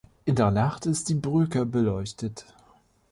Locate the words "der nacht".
0.33-0.87